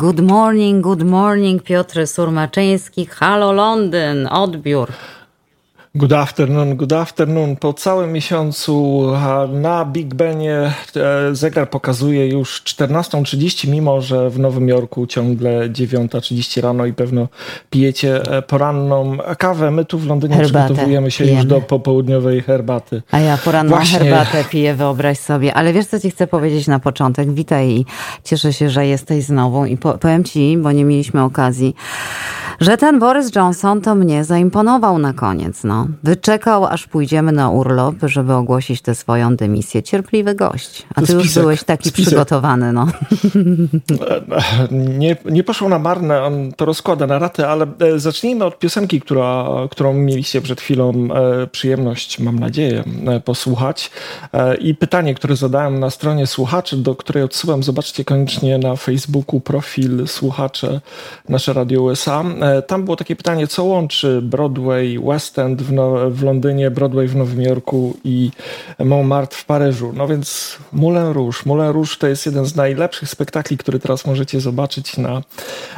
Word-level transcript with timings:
Good 0.00 0.20
morning, 0.20 0.80
good 0.80 1.02
morning, 1.02 1.60
Piotr 1.60 2.06
Surmaczyński. 2.06 3.06
Halo 3.20 3.52
Londyn, 3.52 4.26
odbiór. 4.26 4.88
Good 5.94 6.12
afternoon, 6.12 6.76
good 6.76 6.92
afternoon. 6.92 7.56
Po 7.56 7.72
całym 7.72 8.12
miesiącu 8.12 9.06
na 9.52 9.84
Big 9.84 10.14
Benie 10.14 10.54
e, 10.56 10.72
zegar 11.32 11.70
pokazuje 11.70 12.28
już 12.28 12.62
14.30, 12.62 13.68
mimo 13.68 14.00
że 14.00 14.30
w 14.30 14.38
Nowym 14.38 14.68
Jorku 14.68 15.06
ciągle 15.06 15.68
9.30 15.68 16.60
rano 16.60 16.86
i 16.86 16.92
pewno 16.92 17.28
pijecie 17.70 18.22
e, 18.22 18.42
poranną 18.42 19.18
kawę. 19.38 19.70
My 19.70 19.84
tu 19.84 19.98
w 19.98 20.06
Londynie 20.06 20.36
herbatę 20.36 20.64
przygotowujemy 20.64 21.10
się 21.10 21.24
pijemy. 21.24 21.42
już 21.42 21.50
do 21.50 21.60
popołudniowej 21.60 22.42
herbaty. 22.42 23.02
A 23.10 23.18
ja 23.18 23.38
poranną 23.38 23.70
Właśnie... 23.70 23.98
herbatę 23.98 24.44
piję, 24.44 24.74
wyobraź 24.74 25.18
sobie. 25.18 25.54
Ale 25.54 25.72
wiesz, 25.72 25.86
co 25.86 26.00
ci 26.00 26.10
chcę 26.10 26.26
powiedzieć 26.26 26.66
na 26.66 26.78
początek? 26.78 27.32
Witaj 27.32 27.68
i 27.68 27.84
cieszę 28.24 28.52
się, 28.52 28.70
że 28.70 28.86
jesteś 28.86 29.24
znowu. 29.24 29.66
I 29.66 29.76
powiem 29.76 30.24
ci, 30.24 30.58
bo 30.58 30.72
nie 30.72 30.84
mieliśmy 30.84 31.22
okazji, 31.22 31.74
że 32.60 32.76
ten 32.76 32.98
Boris 32.98 33.34
Johnson 33.36 33.80
to 33.80 33.94
mnie 33.94 34.24
zaimponował 34.24 34.98
na 34.98 35.12
koniec. 35.12 35.64
No. 35.64 35.86
Wyczekał, 36.02 36.66
aż 36.66 36.86
pójdziemy 36.86 37.32
na 37.32 37.50
urlop, 37.50 37.94
żeby 38.02 38.34
ogłosić 38.34 38.82
tę 38.82 38.94
swoją 38.94 39.36
dymisję. 39.36 39.82
Cierpliwy 39.82 40.34
gość. 40.34 40.86
A 40.94 41.00
ty 41.00 41.06
spisek, 41.06 41.24
już 41.24 41.34
byłeś 41.34 41.64
taki 41.64 41.88
spisek. 41.88 42.06
przygotowany. 42.06 42.72
No. 42.72 42.86
Nie, 44.98 45.16
nie 45.24 45.44
poszło 45.44 45.68
na 45.68 45.78
marne, 45.78 46.22
on 46.22 46.52
to 46.52 46.64
rozkłada 46.64 47.06
na 47.06 47.18
raty, 47.18 47.46
ale 47.46 47.66
e, 47.80 47.98
zacznijmy 47.98 48.44
od 48.44 48.58
piosenki, 48.58 49.00
która, 49.00 49.46
którą 49.70 49.94
mieliście 49.94 50.40
przed 50.40 50.60
chwilą 50.60 50.92
e, 51.14 51.46
przyjemność, 51.46 52.18
mam 52.18 52.38
nadzieję, 52.38 52.84
e, 53.06 53.20
posłuchać. 53.20 53.90
I 54.60 54.74
pytanie, 54.74 55.14
które 55.14 55.36
zadałem 55.36 55.80
na 55.80 55.90
stronie 55.90 56.26
słuchaczy, 56.26 56.76
do 56.76 56.96
której 56.96 57.22
odsyłam, 57.22 57.62
zobaczcie 57.62 58.04
koniecznie 58.04 58.58
na 58.58 58.76
Facebooku 58.76 59.40
profil 59.40 60.06
słuchacze 60.06 60.80
nasze 61.28 61.52
Radio 61.52 61.82
USA. 61.82 62.24
Tam 62.66 62.84
było 62.84 62.96
takie 62.96 63.16
pytanie, 63.16 63.46
co 63.46 63.64
łączy 63.64 64.20
Broadway, 64.22 64.98
West 64.98 65.38
End 65.38 65.62
w, 65.62 65.72
no, 65.72 66.10
w 66.10 66.22
Londynie, 66.22 66.70
Broadway 66.70 67.08
w 67.08 67.16
Nowym 67.16 67.42
Jorku 67.42 67.96
i 68.04 68.30
Montmartre 68.78 69.38
w 69.38 69.44
Paryżu. 69.44 69.92
No 69.96 70.08
więc 70.08 70.56
Moulin 70.72 71.12
Rouge. 71.12 71.36
Moulin 71.46 71.66
Rouge 71.66 71.96
to 71.98 72.06
jest 72.06 72.26
jeden 72.26 72.46
z 72.46 72.56
najlepszych 72.56 73.08
spektakli, 73.08 73.58
który 73.58 73.78
teraz 73.78 74.06
możecie 74.06 74.40
zobaczyć 74.40 74.96
na 74.96 75.22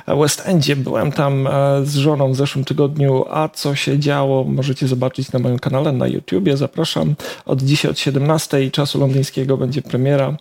West 0.08 0.42
Endzie. 0.44 0.76
Byłem 0.76 1.12
tam 1.12 1.46
e, 1.46 1.50
z 1.84 1.94
żoną 1.94 2.32
w 2.32 2.36
zeszłym 2.36 2.64
tygodniu, 2.64 3.24
a 3.30 3.48
co 3.48 3.74
się 3.74 3.98
działo 3.98 4.44
możecie 4.44 4.88
zobaczyć 4.88 5.32
na 5.32 5.38
moim 5.38 5.58
kanale 5.58 5.92
na 5.92 6.06
YouTubie. 6.06 6.56
Zapraszam. 6.56 7.14
Od 7.46 7.62
dzisiaj 7.62 7.90
od 7.90 7.98
17 7.98 8.70
czasu 8.70 9.00
londyńskiego 9.00 9.56
będzie 9.56 9.82
premiera. 9.82 10.36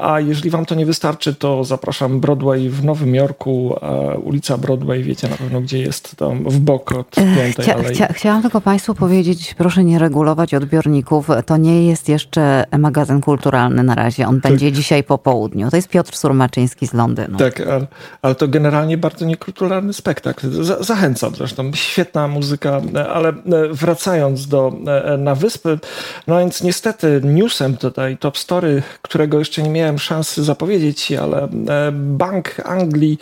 A 0.00 0.20
jeżeli 0.20 0.50
wam 0.50 0.66
to 0.66 0.74
nie 0.74 0.86
wystarczy, 0.86 1.34
to 1.34 1.64
zapraszam 1.64 2.20
Broadway 2.20 2.68
w 2.68 2.84
Nowym 2.84 3.14
Jorku, 3.14 3.76
ulica 4.22 4.58
Broadway, 4.58 5.02
wiecie 5.14 5.28
na 5.28 5.36
pewno 5.36 5.60
gdzie 5.60 5.78
jest, 5.78 6.16
tam 6.16 6.44
w 6.44 6.58
bok 6.58 6.92
od 6.92 7.10
Piątej 7.10 7.52
Chcia, 7.52 7.82
chcia, 7.82 8.12
Chciałam 8.12 8.42
tylko 8.42 8.60
Państwu 8.60 8.94
powiedzieć, 8.94 9.54
proszę 9.54 9.84
nie 9.84 9.98
regulować 9.98 10.54
odbiorników. 10.54 11.28
To 11.46 11.56
nie 11.56 11.86
jest 11.86 12.08
jeszcze 12.08 12.64
magazyn 12.78 13.20
kulturalny 13.20 13.82
na 13.82 13.94
razie. 13.94 14.26
On 14.26 14.40
tak. 14.40 14.52
będzie 14.52 14.72
dzisiaj 14.72 15.04
po 15.04 15.18
południu. 15.18 15.70
To 15.70 15.76
jest 15.76 15.88
Piotr 15.88 16.16
Surmaczyński 16.16 16.86
z 16.86 16.92
Londynu. 16.92 17.38
Tak, 17.38 17.60
ale, 17.60 17.86
ale 18.22 18.34
to 18.34 18.48
generalnie 18.48 18.98
bardzo 18.98 19.24
niekulturalny 19.24 19.92
spektakl. 19.92 20.62
Zachęcam 20.80 21.34
zresztą. 21.34 21.70
Świetna 21.74 22.28
muzyka, 22.28 22.80
ale 23.14 23.32
wracając 23.70 24.48
do 24.48 24.72
na 25.18 25.34
wyspy, 25.34 25.78
no 26.26 26.38
więc 26.38 26.62
niestety 26.62 27.20
newsem 27.24 27.76
tutaj, 27.76 28.16
top 28.16 28.38
story, 28.38 28.82
którego 29.02 29.38
jeszcze 29.38 29.62
nie 29.62 29.70
miałem 29.70 29.98
szansy 29.98 30.44
zapowiedzieć, 30.44 31.12
ale 31.12 31.48
Bank 31.92 32.60
Anglii 32.64 33.18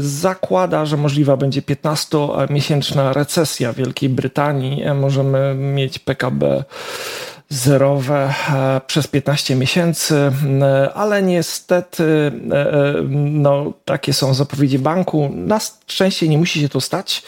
zakłada, 0.00 0.53
że 0.84 0.96
możliwa 0.96 1.36
będzie 1.36 1.62
15-miesięczna 1.62 3.12
recesja 3.12 3.72
Wielkiej 3.72 4.08
Brytanii. 4.08 4.82
Możemy 4.94 5.54
mieć 5.54 5.98
PKB 5.98 6.64
zerowe 7.48 8.34
e, 8.54 8.80
przez 8.86 9.06
15 9.06 9.56
miesięcy, 9.56 10.32
e, 10.62 10.94
ale 10.94 11.22
niestety 11.22 12.32
e, 12.52 12.94
no, 13.18 13.72
takie 13.84 14.12
są 14.12 14.34
zapowiedzi 14.34 14.78
banku. 14.78 15.30
Na 15.34 15.60
szczęście 15.86 16.28
nie 16.28 16.38
musi 16.38 16.60
się 16.60 16.68
to 16.68 16.80
stać, 16.80 17.22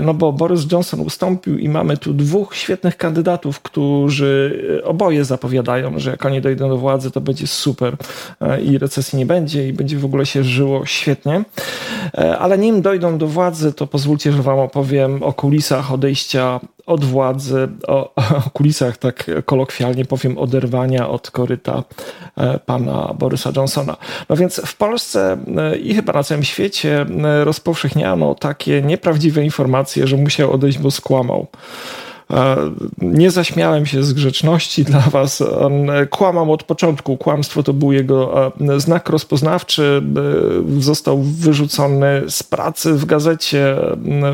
no 0.00 0.14
bo 0.14 0.32
Boris 0.32 0.72
Johnson 0.72 1.00
ustąpił 1.00 1.58
i 1.58 1.68
mamy 1.68 1.96
tu 1.96 2.14
dwóch 2.14 2.56
świetnych 2.56 2.96
kandydatów, 2.96 3.60
którzy 3.60 4.62
oboje 4.84 5.24
zapowiadają, 5.24 5.98
że 5.98 6.10
jak 6.10 6.26
oni 6.26 6.40
dojdą 6.40 6.68
do 6.68 6.76
władzy, 6.76 7.10
to 7.10 7.20
będzie 7.20 7.46
super 7.46 7.96
i 8.62 8.78
recesji 8.78 9.18
nie 9.18 9.26
będzie 9.26 9.68
i 9.68 9.72
będzie 9.72 9.98
w 9.98 10.04
ogóle 10.04 10.26
się 10.26 10.44
żyło 10.44 10.86
świetnie. 10.86 11.44
Ale 12.38 12.58
nim 12.58 12.82
dojdą 12.82 13.18
do 13.18 13.26
władzy, 13.26 13.72
to 13.72 13.86
pozwólcie, 13.86 14.32
że 14.32 14.42
wam 14.42 14.58
opowiem 14.58 15.22
o 15.22 15.32
kulisach 15.32 15.92
odejścia 15.92 16.60
od 16.86 17.04
władzy, 17.04 17.68
o, 17.86 18.14
o 18.14 18.50
kulisach, 18.52 18.96
tak 18.96 19.30
kolokwialnie 19.44 20.04
powiem, 20.04 20.38
oderwania 20.38 21.08
od 21.08 21.30
koryta 21.30 21.82
e, 22.36 22.58
pana 22.58 23.14
Borysa 23.18 23.50
Johnsona. 23.56 23.96
No 24.28 24.36
więc 24.36 24.60
w 24.66 24.76
Polsce 24.76 25.38
e, 25.56 25.76
i 25.76 25.94
chyba 25.94 26.12
na 26.12 26.22
całym 26.22 26.44
świecie 26.44 27.06
e, 27.24 27.44
rozpowszechniano 27.44 28.34
takie 28.34 28.82
nieprawdziwe 28.82 29.44
informacje, 29.44 30.06
że 30.06 30.16
musiał 30.16 30.52
odejść, 30.52 30.78
bo 30.78 30.90
skłamał. 30.90 31.46
Nie 32.98 33.30
zaśmiałem 33.30 33.86
się 33.86 34.02
z 34.02 34.12
grzeczności 34.12 34.84
dla 34.84 35.00
was. 35.00 35.42
Kłamał 36.10 36.52
od 36.52 36.62
początku. 36.62 37.16
Kłamstwo 37.16 37.62
to 37.62 37.72
był 37.72 37.92
jego 37.92 38.52
znak 38.76 39.08
rozpoznawczy. 39.08 40.02
Został 40.78 41.22
wyrzucony 41.22 42.22
z 42.28 42.42
pracy 42.42 42.94
w 42.94 43.04
gazecie 43.04 43.76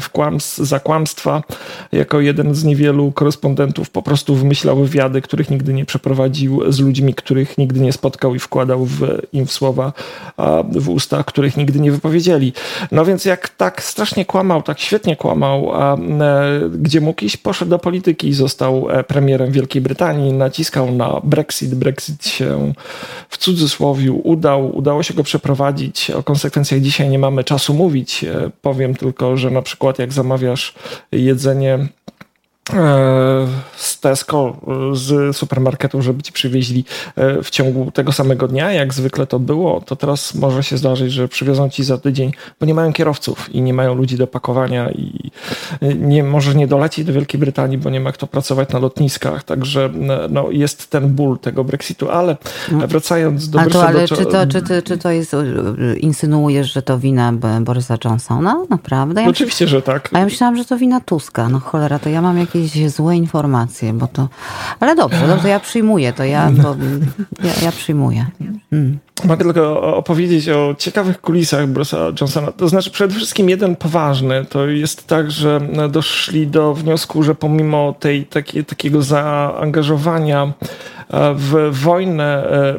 w 0.01 0.09
kłams 0.09 0.57
za 0.57 0.81
kłamstwa. 0.81 1.43
Jako 1.93 2.21
jeden 2.21 2.55
z 2.55 2.65
niewielu 2.65 3.13
korespondentów 3.13 3.91
po 3.91 4.03
prostu 4.03 4.35
wymyślał 4.35 4.77
wywiady, 4.77 5.23
których 5.23 5.51
nigdy 5.51 5.73
nie 5.73 5.85
przeprowadził 5.85 6.73
z 6.73 6.81
ludźmi, 6.81 7.15
których 7.15 7.59
nigdy 7.59 7.81
nie 7.81 7.93
spotkał 7.93 8.35
i 8.35 8.39
wkładał 8.39 8.85
w, 8.85 9.01
im 9.33 9.47
w 9.47 9.53
słowa 9.53 9.93
w 10.73 10.89
usta, 10.89 11.25
których 11.25 11.57
nigdy 11.57 11.81
nie 11.81 11.93
wypowiedzieli. 11.93 12.53
No 12.93 13.05
więc 13.05 13.25
jak 13.25 13.49
tak 13.49 13.83
strasznie 13.83 14.25
kłamał, 14.25 14.63
tak 14.63 14.79
świetnie 14.79 15.17
kłamał, 15.17 15.73
a, 15.75 15.97
gdzie 16.79 17.01
mógł 17.01 17.25
iść, 17.25 17.37
poszedł 17.37 17.71
do 17.71 17.82
polityki, 17.83 18.33
został 18.33 18.91
e, 18.91 19.05
premierem 19.05 19.53
Wielkiej 19.53 19.83
Brytanii, 19.83 20.33
naciskał 20.33 20.93
na 20.93 21.21
Brexit. 21.25 21.75
Brexit 21.75 22.27
się 22.27 22.73
w 23.29 23.39
cudzysłowie 23.39 24.13
udał, 24.13 24.77
udało 24.77 25.03
się 25.03 25.15
go 25.15 25.23
przeprowadzić. 25.23 26.11
O 26.11 26.23
konsekwencjach 26.23 26.81
dzisiaj 26.81 27.09
nie 27.09 27.19
mamy 27.19 27.45
czasu 27.45 27.75
mówić. 27.75 28.25
E, 28.25 28.51
powiem 28.63 28.95
tylko, 28.95 29.37
że 29.37 29.51
na 29.51 29.63
przykład 29.63 29.99
jak 29.99 30.13
zamawiasz 30.13 30.75
jedzenie 31.13 31.89
z 33.77 34.01
Tesco, 34.01 34.57
z 34.93 35.37
supermarketu, 35.37 36.03
żeby 36.03 36.23
ci 36.23 36.33
przywieźli 36.33 36.85
e, 37.17 37.43
w 37.43 37.51
ciągu 37.51 37.91
tego 37.91 38.13
samego 38.13 38.49
dnia, 38.49 38.73
jak 38.73 38.95
zwykle 38.95 39.27
to 39.27 39.39
było, 39.39 39.81
to 39.81 39.97
teraz 39.97 40.35
może 40.35 40.63
się 40.63 40.77
zdarzyć, 40.77 41.13
że 41.13 41.29
przywiozą 41.29 41.71
ci 41.71 41.85
za 41.85 41.99
tydzień, 41.99 42.33
bo 42.61 42.67
nie 42.67 42.75
mają 42.75 42.93
kierowców 42.93 43.55
i 43.55 43.63
nie 43.63 43.75
mają 43.75 43.95
ludzi 43.95 44.17
do 44.17 44.27
pakowania 44.27 44.91
i 44.91 45.31
nie, 45.99 46.25
może 46.25 46.55
nie 46.55 46.67
dolecieć 46.67 47.07
do 47.07 47.13
Wielkiej 47.13 47.41
Brytanii, 47.41 47.79
bo 47.79 47.91
nie 47.91 48.01
ma 48.01 48.13
kto 48.13 48.27
pracować 48.27 48.69
na 48.69 48.79
lotniskach, 48.79 49.45
także 49.45 49.91
no, 50.31 50.51
jest 50.51 50.91
ten 50.91 51.09
ból 51.09 51.39
tego 51.39 51.65
Brexitu, 51.65 52.11
ale 52.11 52.37
no. 52.73 52.89
wracając 52.89 53.49
do... 53.51 53.61
A 53.61 53.67
to, 53.67 53.87
ale 53.87 54.09
czy, 54.09 54.17
to, 54.17 54.47
czy, 54.47 54.63
to, 54.63 54.83
czy 54.85 54.99
to 54.99 55.11
jest, 55.11 55.37
insynuujesz, 56.01 56.73
że 56.73 56.83
to 56.83 56.99
wina 56.99 57.33
Borysa 57.61 57.97
Johnsona? 58.05 58.57
Naprawdę? 58.71 59.23
Ja 59.23 59.29
Oczywiście, 59.29 59.69
że 59.69 59.83
tak. 59.83 60.09
A 60.13 60.19
ja 60.19 60.25
myślałam, 60.25 60.57
że 60.57 60.65
to 60.65 60.77
wina 60.77 61.01
Tuska. 61.01 61.49
No 61.49 61.61
cholera, 61.61 61.99
to 61.99 62.09
ja 62.09 62.23
mam 62.23 62.39
jakieś 62.39 62.52
jakieś 62.55 62.91
złe 62.91 63.17
informacje, 63.17 63.93
bo 63.93 64.07
to... 64.07 64.29
Ale 64.81 64.97
dobrze, 64.97 65.27
dobrze, 65.27 65.49
ja 65.49 65.61
przyjmuję 65.61 66.13
to, 66.13 66.25
ja, 66.25 66.51
bo, 66.51 66.77
ja, 67.43 67.53
ja 67.63 67.73
przyjmuję. 67.73 68.27
Mm. 68.73 68.99
Mogę 69.25 69.45
tylko 69.45 69.97
opowiedzieć 69.97 70.49
o 70.49 70.75
ciekawych 70.79 71.21
kulisach 71.21 71.67
Bruce'a 71.67 72.21
Johnsona. 72.21 72.53
To 72.53 72.69
znaczy, 72.69 72.91
przede 72.91 73.15
wszystkim 73.15 73.51
jeden 73.51 73.77
poważny. 73.77 74.45
To 74.45 74.67
jest 74.67 75.07
tak, 75.07 75.31
że 75.31 75.61
doszli 75.91 76.47
do 76.47 76.75
wniosku, 76.75 77.23
że 77.23 77.35
pomimo 77.35 77.95
tej, 78.01 78.27
taki, 78.27 78.65
takiego 78.65 79.03
zaangażowania 79.03 80.53
w 81.35 81.69
wojnę 81.73 82.51
e, 82.51 82.79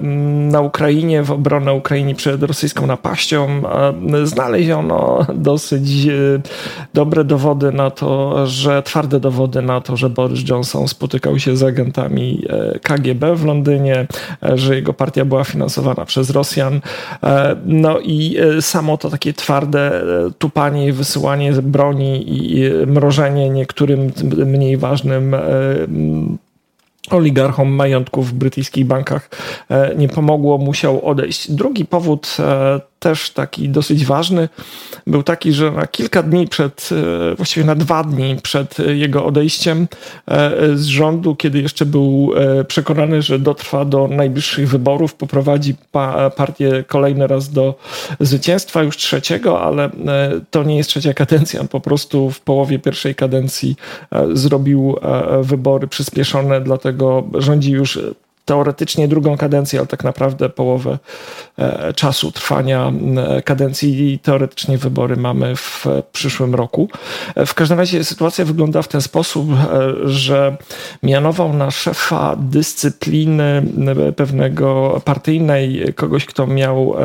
na 0.51 0.61
Ukrainie, 0.61 1.23
w 1.23 1.31
obronę 1.31 1.73
Ukrainy 1.73 2.15
przed 2.15 2.43
rosyjską 2.43 2.87
napaścią. 2.87 3.61
Znaleziono 4.23 5.25
dosyć 5.35 6.05
e, 6.05 6.11
dobre 6.93 7.23
dowody 7.23 7.71
na 7.71 7.91
to, 7.91 8.47
że 8.47 8.83
twarde 8.83 9.19
dowody 9.19 9.61
na 9.61 9.81
to, 9.81 9.97
że 9.97 10.09
Boris 10.09 10.49
Johnson 10.49 10.87
spotykał 10.87 11.39
się 11.39 11.57
z 11.57 11.63
agentami 11.63 12.45
e, 12.49 12.79
KGB 12.79 13.35
w 13.35 13.45
Londynie, 13.45 14.07
że 14.41 14.75
jego 14.75 14.93
partia 14.93 15.25
była 15.25 15.43
finansowana 15.43 16.05
przez 16.05 16.31
Rosjan. 16.33 16.81
No 17.65 17.99
i 17.99 18.37
samo 18.61 18.97
to 18.97 19.09
takie 19.09 19.33
twarde 19.33 20.01
tupanie, 20.37 20.93
wysyłanie 20.93 21.53
broni 21.53 22.23
i 22.27 22.71
mrożenie 22.87 23.49
niektórym 23.49 24.11
mniej 24.45 24.77
ważnym 24.77 25.35
oligarchom 27.09 27.69
majątków 27.69 28.29
w 28.29 28.33
brytyjskich 28.33 28.85
bankach 28.85 29.29
e, 29.69 29.95
nie 29.95 30.09
pomogło, 30.09 30.57
musiał 30.57 31.05
odejść. 31.05 31.51
Drugi 31.51 31.85
powód 31.85 32.37
e, 32.39 32.79
też 33.03 33.29
taki 33.29 33.69
dosyć 33.69 34.05
ważny, 34.05 34.49
był 35.07 35.23
taki, 35.23 35.53
że 35.53 35.71
na 35.71 35.87
kilka 35.87 36.23
dni 36.23 36.47
przed, 36.47 36.89
właściwie 37.37 37.65
na 37.65 37.75
dwa 37.75 38.03
dni 38.03 38.35
przed 38.43 38.77
jego 38.79 39.25
odejściem 39.25 39.87
z 40.73 40.85
rządu, 40.85 41.35
kiedy 41.35 41.61
jeszcze 41.61 41.85
był 41.85 42.31
przekonany, 42.67 43.21
że 43.21 43.39
dotrwa 43.39 43.85
do 43.85 44.07
najbliższych 44.07 44.69
wyborów, 44.69 45.15
poprowadzi 45.15 45.75
partię 46.35 46.83
kolejny 46.87 47.27
raz 47.27 47.49
do 47.49 47.75
zwycięstwa, 48.19 48.83
już 48.83 48.97
trzeciego, 48.97 49.61
ale 49.61 49.89
to 50.51 50.63
nie 50.63 50.77
jest 50.77 50.89
trzecia 50.89 51.13
kadencja, 51.13 51.63
po 51.63 51.79
prostu 51.79 52.29
w 52.31 52.41
połowie 52.41 52.79
pierwszej 52.79 53.15
kadencji 53.15 53.75
zrobił 54.33 54.95
wybory 55.41 55.87
przyspieszone, 55.87 56.61
dlatego 56.61 57.23
rządzi 57.33 57.71
już 57.71 57.99
teoretycznie 58.45 59.07
drugą 59.07 59.37
kadencję, 59.37 59.79
ale 59.79 59.87
tak 59.87 60.03
naprawdę 60.03 60.49
połowę 60.49 60.99
e, 61.57 61.93
czasu 61.93 62.31
trwania 62.31 62.91
e, 63.17 63.41
kadencji 63.41 64.13
i 64.13 64.19
teoretycznie 64.19 64.77
wybory 64.77 65.17
mamy 65.17 65.55
w 65.55 65.85
przyszłym 66.11 66.55
roku. 66.55 66.89
E, 67.35 67.45
w 67.45 67.53
każdym 67.53 67.77
razie 67.77 68.03
sytuacja 68.03 68.45
wygląda 68.45 68.81
w 68.81 68.87
ten 68.87 69.01
sposób, 69.01 69.47
że 70.05 70.57
mianował 71.03 71.53
na 71.53 71.71
szefa 71.71 72.35
dyscypliny 72.39 73.63
pewnego 74.15 75.01
partyjnej 75.05 75.93
kogoś, 75.95 76.25
kto 76.25 76.47
miał 76.47 76.95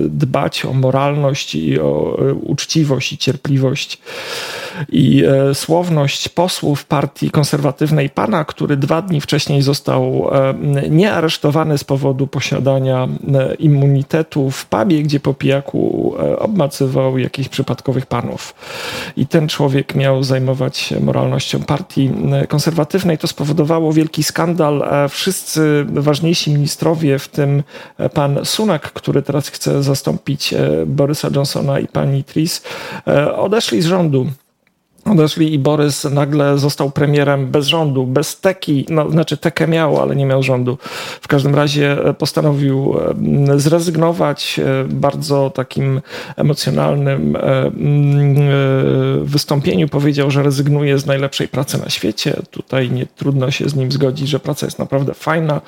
dbać 0.00 0.64
o 0.64 0.72
moralność 0.72 1.54
i 1.54 1.80
o 1.80 2.18
uczciwość 2.42 3.12
i 3.12 3.18
cierpliwość 3.18 3.98
i 4.88 5.22
słowność 5.54 6.28
posłów 6.28 6.84
partii 6.84 7.30
konserwatywnej 7.30 8.10
pana, 8.10 8.44
który 8.44 8.76
dwa 8.76 9.02
dni 9.02 9.20
wcześniej 9.20 9.62
został 9.62 10.23
E, 10.32 10.54
nie 10.90 11.12
aresztowany 11.12 11.78
z 11.78 11.84
powodu 11.84 12.26
posiadania 12.26 13.08
e, 13.34 13.54
immunitetu 13.54 14.50
w 14.50 14.66
pubie, 14.66 15.02
gdzie 15.02 15.20
po 15.20 15.34
pijaku 15.34 16.14
e, 16.18 16.38
obmacywał 16.38 17.18
jakichś 17.18 17.48
przypadkowych 17.48 18.06
panów. 18.06 18.54
I 19.16 19.26
ten 19.26 19.48
człowiek 19.48 19.94
miał 19.94 20.22
zajmować 20.22 20.76
się 20.76 21.00
moralnością 21.00 21.62
partii 21.62 22.10
konserwatywnej. 22.48 23.18
To 23.18 23.26
spowodowało 23.26 23.92
wielki 23.92 24.22
skandal. 24.22 24.84
Wszyscy 25.08 25.86
ważniejsi 25.88 26.50
ministrowie, 26.50 27.18
w 27.18 27.28
tym 27.28 27.62
pan 28.14 28.38
Sunak, 28.44 28.92
który 28.92 29.22
teraz 29.22 29.48
chce 29.48 29.82
zastąpić 29.82 30.54
Borysa 30.86 31.28
Johnsona 31.36 31.78
i 31.78 31.86
pani 31.86 32.24
Tris, 32.24 32.62
odeszli 33.36 33.82
z 33.82 33.86
rządu 33.86 34.26
odeszli 35.04 35.54
i 35.54 35.58
Borys 35.58 36.04
nagle 36.04 36.58
został 36.58 36.90
premierem 36.90 37.46
bez 37.46 37.66
rządu, 37.66 38.06
bez 38.06 38.40
teki, 38.40 38.86
no, 38.90 39.10
znaczy 39.10 39.36
tekę 39.36 39.68
miał, 39.68 40.02
ale 40.02 40.16
nie 40.16 40.26
miał 40.26 40.42
rządu. 40.42 40.78
W 41.20 41.28
każdym 41.28 41.54
razie 41.54 42.04
e, 42.04 42.14
postanowił 42.14 42.94
e, 43.54 43.60
zrezygnować 43.60 44.60
e, 44.60 44.84
bardzo 44.84 45.50
takim 45.50 46.00
emocjonalnym 46.36 47.36
wystąpieniu. 49.22 49.88
Powiedział, 49.88 50.30
że 50.30 50.42
rezygnuje 50.42 50.98
z 50.98 51.06
najlepszej 51.06 51.48
pracy 51.48 51.78
na 51.78 51.90
świecie. 51.90 52.36
Tutaj 52.50 52.90
nie 52.90 53.06
trudno 53.06 53.50
się 53.50 53.68
z 53.68 53.74
nim 53.74 53.92
zgodzić, 53.92 54.28
że 54.28 54.40
praca 54.40 54.66
jest 54.66 54.78
naprawdę 54.78 55.14
fajna, 55.14 55.60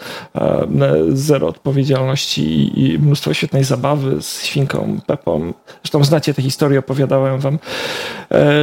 zero 1.08 1.48
odpowiedzialności 1.48 2.72
i 2.80 2.98
mnóstwo 2.98 3.34
świetnej 3.34 3.64
zabawy 3.64 4.22
z 4.22 4.42
świnką 4.42 5.00
Pepą. 5.06 5.52
Zresztą 5.82 6.04
znacie 6.04 6.34
tę 6.34 6.42
historię, 6.42 6.78
opowiadałem 6.78 7.40
wam. 7.40 7.58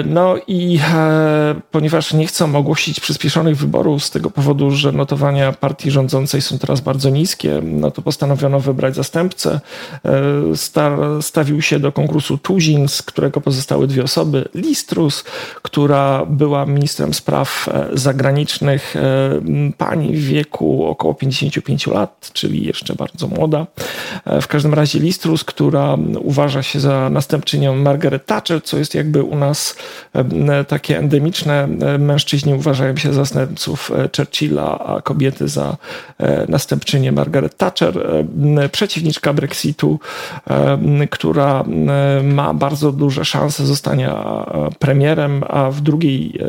No 0.05 0.35
i 0.47 0.62
i 0.63 0.79
e, 0.93 1.55
ponieważ 1.71 2.13
nie 2.13 2.27
chcą 2.27 2.55
ogłosić 2.55 2.99
przyspieszonych 2.99 3.57
wyborów 3.57 4.03
z 4.03 4.11
tego 4.11 4.29
powodu, 4.29 4.71
że 4.71 4.91
notowania 4.91 5.51
partii 5.51 5.91
rządzącej 5.91 6.41
są 6.41 6.59
teraz 6.59 6.81
bardzo 6.81 7.09
niskie, 7.09 7.61
no 7.63 7.91
to 7.91 8.01
postanowiono 8.01 8.59
wybrać 8.59 8.95
zastępcę. 8.95 9.59
E, 10.05 10.55
star, 10.55 10.99
stawił 11.21 11.61
się 11.61 11.79
do 11.79 11.91
konkursu 11.91 12.37
Tuzin, 12.37 12.87
z 12.87 13.01
którego 13.01 13.41
pozostały 13.41 13.87
dwie 13.87 14.03
osoby. 14.03 14.49
Listrus, 14.55 15.23
która 15.61 16.25
była 16.25 16.65
ministrem 16.65 17.13
spraw 17.13 17.69
e, 17.69 17.89
zagranicznych, 17.93 18.95
e, 18.95 19.01
pani 19.77 20.17
w 20.17 20.25
wieku 20.25 20.85
około 20.85 21.13
55 21.13 21.87
lat, 21.87 22.29
czyli 22.33 22.65
jeszcze 22.65 22.95
bardzo 22.95 23.27
młoda. 23.27 23.67
E, 24.25 24.41
w 24.41 24.47
każdym 24.47 24.73
razie 24.73 24.99
Listrus, 24.99 25.43
która 25.43 25.97
uważa 26.19 26.63
się 26.63 26.79
za 26.79 27.09
następczynią 27.09 27.75
Margaret 27.75 28.25
Thatcher, 28.25 28.63
co 28.63 28.77
jest 28.77 28.95
jakby 28.95 29.23
u 29.23 29.35
nas 29.35 29.75
takie 30.67 30.97
endemiczne. 30.97 31.67
E, 31.81 31.97
mężczyźni 31.97 32.53
uważają 32.53 32.97
się 32.97 33.13
za 33.13 33.23
zastępców 33.23 33.91
e, 33.91 34.09
Churchilla, 34.17 34.79
a 34.79 35.01
kobiety 35.01 35.47
za 35.47 35.77
e, 36.17 36.45
następczynię 36.49 37.11
Margaret 37.11 37.57
Thatcher. 37.57 37.93
Przeciwniczka 38.71 39.33
Brexitu, 39.33 39.99
która 41.09 41.63
ma 42.23 42.53
bardzo 42.53 42.91
duże 42.91 43.25
szanse 43.25 43.65
zostania 43.65 44.45
premierem, 44.79 45.43
a 45.47 45.71
w 45.71 45.81
drugiej 45.81 46.39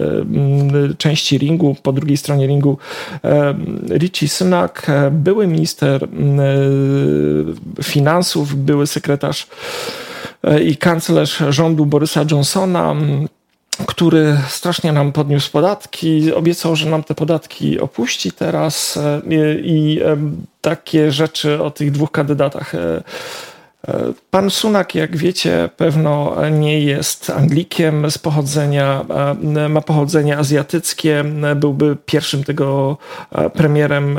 części 0.98 1.38
ringu, 1.38 1.76
po 1.82 1.92
drugiej 1.92 2.16
stronie 2.16 2.46
ringu 2.46 2.78
Richie 3.90 4.28
Sunak, 4.28 4.86
były 5.10 5.46
minister 5.46 6.08
finansów, 7.82 8.56
były 8.56 8.86
sekretarz 8.86 9.46
i 10.64 10.76
kanclerz 10.76 11.42
rządu 11.48 11.86
Borysa 11.86 12.24
Johnsona, 12.30 12.94
który 13.86 14.36
strasznie 14.48 14.92
nam 14.92 15.12
podniósł 15.12 15.50
podatki, 15.50 16.32
obiecał, 16.32 16.76
że 16.76 16.90
nam 16.90 17.04
te 17.04 17.14
podatki 17.14 17.80
opuści 17.80 18.32
teraz 18.32 18.96
e, 18.96 19.20
i, 19.28 19.68
i 19.70 20.00
takie 20.60 21.12
rzeczy 21.12 21.62
o 21.62 21.70
tych 21.70 21.90
dwóch 21.90 22.10
kandydatach. 22.10 22.74
E, 22.74 23.02
e, 23.88 24.12
pan 24.30 24.50
Sunak, 24.50 24.94
jak 24.94 25.16
wiecie, 25.16 25.70
pewno 25.76 26.36
nie 26.50 26.80
jest 26.80 27.30
Anglikiem 27.30 28.10
z 28.10 28.18
pochodzenia, 28.18 29.04
ma 29.68 29.80
pochodzenie 29.80 30.38
azjatyckie. 30.38 31.24
Byłby 31.56 31.96
pierwszym 32.06 32.44
tego 32.44 32.98
premierem, 33.54 34.18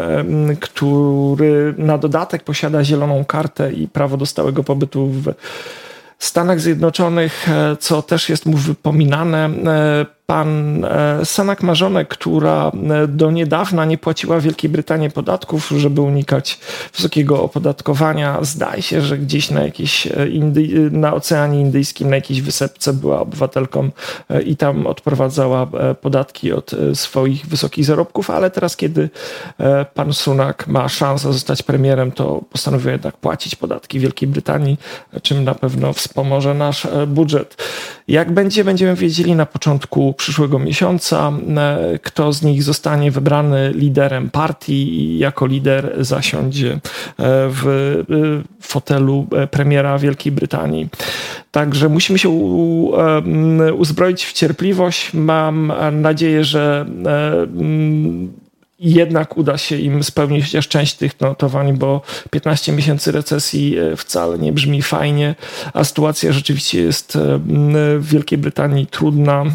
który 0.60 1.74
na 1.78 1.98
dodatek 1.98 2.44
posiada 2.44 2.84
zieloną 2.84 3.26
kartę 3.26 3.74
i 3.74 3.88
prawo 3.88 4.18
do 4.18 4.26
stałego 4.26 4.64
pobytu 4.64 5.08
w 5.08 5.34
Stanach 6.20 6.60
Zjednoczonych, 6.60 7.50
e, 7.50 7.78
co 7.80 8.02
też 8.02 8.30
jest 8.30 8.46
mu 8.46 8.58
wypominane, 8.58 9.46
e, 9.46 10.15
pan 10.26 10.86
e, 10.86 11.26
Sanak 11.26 11.64
ma 11.64 11.74
która 12.10 12.72
e, 13.04 13.08
do 13.08 13.32
niedawna 13.32 13.86
nie 13.86 13.98
płaciła 13.98 14.40
Wielkiej 14.40 14.70
Brytanii 14.70 15.12
podatków, 15.12 15.72
żeby 15.78 16.02
unikać 16.02 16.60
wysokiego 16.96 17.44
opodatkowania. 17.44 18.38
Zdaje 18.42 18.82
się, 18.82 19.02
że 19.02 19.18
gdzieś 19.18 19.52
na 19.52 19.64
jakiejś 19.64 20.08
e, 20.08 20.28
Indy, 20.30 20.92
na 20.92 21.14
Oceanie 21.14 21.62
Indyjskim, 21.62 22.10
na 22.10 22.16
jakiejś 22.16 22.42
wysepce 22.42 22.94
była 22.94 23.20
obywatelką 23.20 23.90
i 24.46 24.58
tam 24.58 24.88
odprowadzała 24.88 25.68
podatki 26.02 26.52
od 26.52 26.72
swoich 26.94 27.46
wysokich 27.46 27.86
zarobków, 27.86 28.30
ale 28.30 28.52
teraz, 28.52 28.78
kiedy 28.78 29.10
pan 29.94 30.14
Sunak 30.14 30.68
ma 30.68 30.90
szansę 30.90 31.34
zostać 31.34 31.64
premierem, 31.64 32.12
to 32.12 32.42
postanowił 32.50 32.92
jednak 32.92 33.18
płacić 33.18 33.56
podatki 33.56 34.00
Wielkiej 34.00 34.30
Brytanii, 34.30 34.78
czym 35.22 35.44
na 35.44 35.56
pewno 35.56 35.94
wspomoże 35.94 36.54
nasz 36.54 36.88
budżet. 37.08 37.58
Jak 38.08 38.32
będzie, 38.32 38.64
będziemy 38.64 38.96
wiedzieli 38.96 39.36
na 39.36 39.46
początku 39.46 40.15
przyszłego 40.18 40.60
miesiąca, 40.60 41.32
e, 41.58 42.00
kto 42.00 42.34
z 42.34 42.42
nich 42.42 42.64
zostanie 42.64 43.12
wybrany 43.12 43.72
liderem 43.76 44.30
partii 44.30 45.02
i 45.02 45.18
jako 45.18 45.46
lider 45.46 45.96
zasiądzie 46.00 46.72
e, 46.74 46.80
w 47.50 47.68
e, 47.68 48.64
fotelu 48.68 49.28
premiera 49.52 50.00
Wielkiej 50.00 50.32
Brytanii. 50.32 50.90
Także 51.52 51.90
musimy 51.90 52.20
się 52.20 52.30
uzbroić 53.78 54.26
w 54.26 54.34
cierpliwość. 54.34 55.14
Mam 55.14 55.74
nadzieję, 55.92 56.44
że 56.44 56.86
jednak 58.80 59.38
uda 59.38 59.58
się 59.58 59.78
im 59.78 60.04
spełnić 60.04 60.46
chociaż 60.46 60.68
część 60.68 60.96
tych 60.96 61.20
notowań, 61.20 61.78
bo 61.78 62.02
15 62.32 62.72
miesięcy 62.72 63.12
recesji 63.12 63.76
wcale 63.98 64.40
nie 64.40 64.54
brzmi 64.54 64.82
fajnie, 64.82 65.36
a 65.74 65.84
sytuacja 65.84 66.32
rzeczywiście 66.32 66.82
jest 66.82 67.18
w 68.00 68.10
Wielkiej 68.10 68.38
Brytanii 68.38 68.88
trudna 68.88 69.46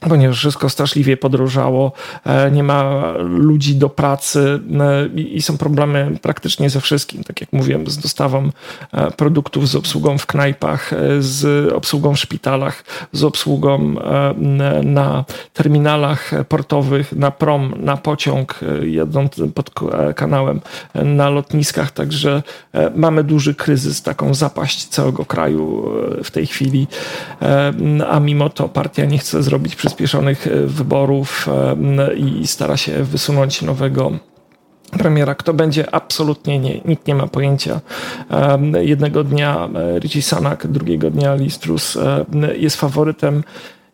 ponieważ 0.00 0.38
wszystko 0.38 0.68
straszliwie 0.68 1.16
podrożało, 1.16 1.92
e, 2.24 2.50
nie 2.50 2.62
ma 2.62 3.12
ludzi 3.18 3.74
do 3.74 3.88
pracy 3.88 4.60
e, 4.80 5.20
i 5.20 5.42
są 5.42 5.58
problemy 5.58 6.18
praktycznie 6.22 6.70
ze 6.70 6.80
wszystkim, 6.80 7.24
tak 7.24 7.40
jak 7.40 7.52
mówiłem, 7.52 7.86
z 7.86 7.98
dostawą 7.98 8.50
e, 8.92 9.10
produktów, 9.10 9.68
z 9.68 9.76
obsługą 9.76 10.18
w 10.18 10.26
knajpach, 10.26 10.90
z 11.18 11.72
obsługą 11.72 12.14
w 12.14 12.18
szpitalach, 12.18 12.84
z 13.12 13.24
obsługą 13.24 13.94
na 14.84 15.24
terminalach 15.52 16.30
portowych, 16.48 17.12
na 17.12 17.30
prom, 17.30 17.74
na 17.76 17.96
pociąg 17.96 18.60
jadąc 18.82 19.42
pod 19.54 19.70
kanałem, 20.16 20.60
na 20.94 21.30
lotniskach, 21.30 21.90
także 21.90 22.42
mamy 22.94 23.24
duży 23.24 23.54
kryzys, 23.54 24.02
taką 24.02 24.34
zapaść 24.34 24.84
całego 24.84 25.24
kraju 25.24 25.90
w 26.24 26.30
tej 26.30 26.46
chwili, 26.46 26.86
a 28.08 28.20
mimo 28.20 28.50
to 28.50 28.68
partia 28.68 29.04
nie 29.04 29.18
chce 29.18 29.42
zrobić 29.42 29.76
przy 29.76 29.89
przyspieszonych 29.90 30.46
e, 30.46 30.50
wyborów 30.50 31.48
e, 31.48 32.14
i 32.14 32.46
stara 32.46 32.76
się 32.76 33.04
wysunąć 33.04 33.62
nowego 33.62 34.12
premiera. 34.98 35.34
Kto 35.34 35.54
będzie? 35.54 35.94
Absolutnie 35.94 36.58
nie. 36.58 36.80
Nikt 36.84 37.06
nie 37.06 37.14
ma 37.14 37.26
pojęcia. 37.26 37.80
Jednego 38.80 39.24
dnia 39.24 39.68
Richie 39.98 40.22
Sanak, 40.22 40.66
drugiego 40.66 41.10
dnia 41.10 41.34
Listrus 41.34 41.98
jest 42.56 42.76
faworytem. 42.76 43.42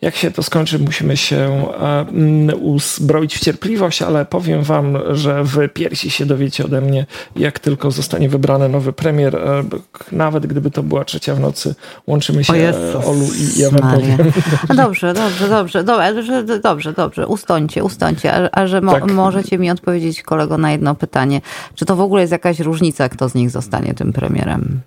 Jak 0.03 0.17
się 0.17 0.31
to 0.31 0.43
skończy, 0.43 0.79
musimy 0.79 1.17
się 1.17 1.37
e, 1.37 2.01
mm, 2.09 2.63
uzbroić 2.63 3.37
w 3.37 3.41
cierpliwość, 3.41 4.03
ale 4.03 4.25
powiem 4.25 4.63
wam, 4.63 4.99
że 5.11 5.45
w 5.45 5.69
piersi 5.69 6.11
się 6.11 6.27
dowiecie 6.27 6.65
ode 6.65 6.81
mnie, 6.81 7.07
jak 7.37 7.59
tylko 7.59 7.91
zostanie 7.91 8.29
wybrany 8.29 8.69
nowy 8.69 8.93
premier. 8.93 9.37
E, 9.37 9.65
nawet 10.13 10.47
gdyby 10.47 10.71
to 10.71 10.83
była 10.83 11.05
trzecia 11.05 11.35
w 11.35 11.41
nocy, 11.41 11.75
łączymy 12.07 12.45
się, 12.45 12.57
Jezus, 12.57 13.07
Olu, 13.07 13.27
i 13.39 13.61
ja 13.61 13.71
wam 13.71 13.81
Maria. 13.81 14.17
powiem. 14.17 14.33
Dobrze, 14.77 15.15
dobrze, 15.15 15.49
dobrze, 15.49 15.85
dobrze, 15.85 16.45
dobrze, 16.63 16.93
dobrze, 16.93 17.27
ustońcie, 17.27 17.85
ustońcie. 17.85 18.35
A, 18.35 18.61
a 18.61 18.67
że 18.67 18.81
mo 18.81 18.93
tak. 18.93 19.13
możecie 19.13 19.59
mi 19.59 19.71
odpowiedzieć, 19.71 20.23
kolego, 20.23 20.59
na 20.59 20.73
jedno 20.73 20.95
pytanie. 20.95 21.41
Czy 21.75 21.85
to 21.85 21.97
w 21.97 22.01
ogóle 22.01 22.21
jest 22.21 22.33
jakaś 22.33 22.61
różnica, 22.61 23.09
kto 23.09 23.29
z 23.29 23.35
nich 23.35 23.51
zostanie 23.51 23.95
tym 23.95 24.13
premierem? 24.13 24.81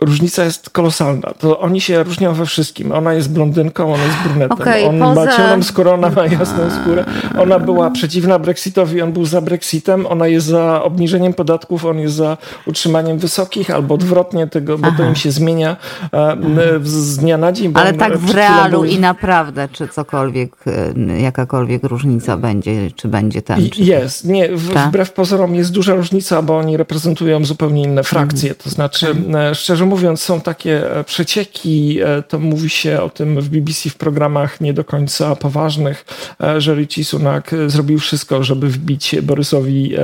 Różnica 0.00 0.44
jest 0.44 0.70
kolosalna. 0.70 1.30
To 1.38 1.60
oni 1.60 1.80
się 1.80 2.02
różnią 2.02 2.34
we 2.34 2.46
wszystkim. 2.46 2.92
Ona 2.92 3.14
jest 3.14 3.32
blondynką, 3.32 3.94
on 3.94 4.00
jest 4.00 4.16
brunetem. 4.24 4.58
Okay, 4.58 4.86
on 4.86 4.98
poza... 4.98 5.24
ma 5.24 5.36
ciemną 5.36 5.62
skórę, 5.62 5.92
ona 5.92 6.10
ma 6.10 6.26
jasną 6.26 6.70
skórę. 6.82 7.04
Ona 7.38 7.58
była 7.58 7.90
przeciwna 7.90 8.38
Brexitowi, 8.38 9.02
on 9.02 9.12
był 9.12 9.24
za 9.24 9.40
Brexitem. 9.40 10.06
Ona 10.06 10.26
jest 10.26 10.46
za 10.46 10.82
obniżeniem 10.82 11.34
podatków, 11.34 11.84
on 11.84 11.98
jest 11.98 12.14
za 12.14 12.36
utrzymaniem 12.66 13.18
wysokich, 13.18 13.70
albo 13.70 13.94
odwrotnie 13.94 14.46
tego, 14.46 14.78
bo 14.78 14.86
Aha. 14.86 14.96
to 14.98 15.08
im 15.08 15.14
się 15.14 15.30
zmienia 15.30 15.76
e, 16.12 16.36
z 16.82 17.16
dnia 17.16 17.38
na 17.38 17.52
dzień. 17.52 17.72
Ale 17.74 17.92
tak 17.92 18.18
w 18.18 18.34
realu 18.34 18.70
był... 18.70 18.84
i 18.84 18.98
naprawdę, 18.98 19.68
czy 19.72 19.88
cokolwiek, 19.88 20.52
e, 20.66 21.20
jakakolwiek 21.20 21.84
różnica 21.84 22.36
będzie, 22.36 22.90
czy 22.96 23.08
będzie 23.08 23.42
ten? 23.42 23.70
Czy... 23.70 23.82
Jest. 23.82 24.24
Nie, 24.24 24.48
w, 24.48 24.74
tak? 24.74 24.88
wbrew 24.88 25.12
pozorom 25.12 25.54
jest 25.54 25.72
duża 25.72 25.94
różnica, 25.94 26.42
bo 26.42 26.58
oni 26.58 26.76
reprezentują 26.76 27.44
zupełnie 27.44 27.82
inne 27.82 28.02
frakcje. 28.02 28.54
To 28.54 28.70
znaczy, 28.70 29.06
okay. 29.10 29.54
szczerze 29.54 29.87
mówiąc, 29.88 30.22
są 30.22 30.40
takie 30.40 30.96
e, 30.96 31.04
przecieki, 31.04 31.98
e, 32.00 32.22
to 32.22 32.38
mówi 32.38 32.70
się 32.70 33.02
o 33.02 33.10
tym 33.10 33.40
w 33.40 33.48
BBC 33.48 33.90
w 33.90 33.96
programach 33.96 34.60
nie 34.60 34.74
do 34.74 34.84
końca 34.84 35.36
poważnych, 35.36 36.04
e, 36.42 36.60
że 36.60 36.74
Richie 36.74 37.04
Sunak 37.04 37.54
zrobił 37.66 37.98
wszystko, 37.98 38.42
żeby 38.42 38.68
wbić 38.68 39.16
Borysowi 39.22 39.94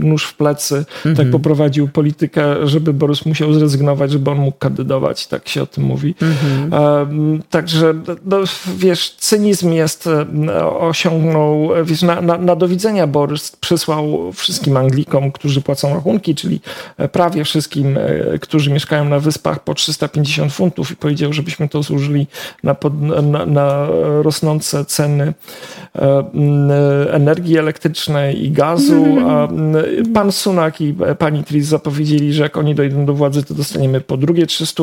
nóż 0.00 0.24
w 0.24 0.34
plecy. 0.34 0.84
Tak 1.02 1.10
mhm. 1.10 1.30
poprowadził 1.30 1.88
politykę, 1.88 2.66
żeby 2.66 2.92
Borys 2.92 3.26
musiał 3.26 3.52
zrezygnować, 3.52 4.10
żeby 4.10 4.30
on 4.30 4.38
mógł 4.38 4.58
kandydować. 4.58 5.26
Tak 5.26 5.48
się 5.48 5.62
o 5.62 5.66
tym 5.66 5.84
mówi. 5.84 6.14
Mhm. 6.22 7.42
Także, 7.50 7.94
no, 8.24 8.36
wiesz, 8.76 9.10
cynizm 9.10 9.72
jest, 9.72 10.08
osiągnął, 10.80 11.70
wiesz, 11.84 12.02
na, 12.02 12.20
na, 12.20 12.38
na 12.38 12.56
do 12.56 12.68
widzenia 12.68 13.06
Borys 13.06 13.56
przysłał 13.56 14.32
wszystkim 14.32 14.76
Anglikom, 14.76 15.32
którzy 15.32 15.60
płacą 15.60 15.94
rachunki, 15.94 16.34
czyli 16.34 16.60
prawie 17.12 17.44
wszystkim, 17.44 17.98
którzy 18.40 18.57
którzy 18.58 18.70
mieszkają 18.70 19.04
na 19.04 19.20
wyspach 19.20 19.64
po 19.64 19.74
350 19.74 20.52
funtów 20.52 20.90
i 20.90 20.96
powiedział, 20.96 21.32
żebyśmy 21.32 21.68
to 21.68 21.82
zużyli 21.82 22.26
na, 22.62 22.74
pod, 22.74 23.02
na, 23.02 23.46
na 23.46 23.86
rosnące 24.22 24.84
ceny 24.84 25.34
e, 25.94 27.12
energii 27.12 27.58
elektrycznej 27.58 28.44
i 28.44 28.50
gazu. 28.50 29.16
A 29.28 29.48
pan 30.14 30.32
Sunak 30.32 30.80
i 30.80 30.94
pani 31.18 31.44
Tris 31.44 31.66
zapowiedzieli, 31.66 32.32
że 32.32 32.42
jak 32.42 32.56
oni 32.56 32.74
dojdą 32.74 33.06
do 33.06 33.14
władzy, 33.14 33.42
to 33.42 33.54
dostaniemy 33.54 34.00
po 34.00 34.16
drugie 34.16 34.46
300, 34.46 34.82